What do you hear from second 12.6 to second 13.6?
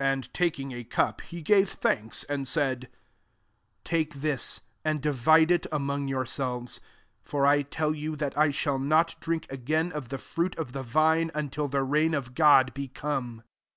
lie come."